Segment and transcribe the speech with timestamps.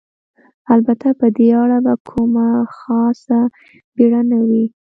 [0.73, 3.39] البته په دې اړه به کومه خاصه
[3.95, 4.65] بېړه نه وي.